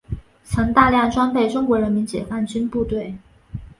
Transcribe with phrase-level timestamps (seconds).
[0.43, 3.13] 曾大量装备中国人民解放军部队。